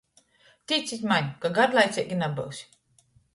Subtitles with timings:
[0.71, 2.63] Ticit maņ, ka garlaiceigi nabyus!